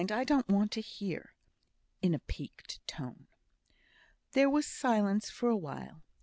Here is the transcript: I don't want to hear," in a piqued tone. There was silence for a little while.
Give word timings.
I 0.09 0.23
don't 0.23 0.49
want 0.49 0.71
to 0.71 0.81
hear," 0.81 1.35
in 2.01 2.15
a 2.15 2.17
piqued 2.17 2.79
tone. 2.87 3.27
There 4.31 4.49
was 4.49 4.65
silence 4.65 5.29
for 5.29 5.47
a 5.47 5.49
little 5.49 5.61
while. 5.61 6.03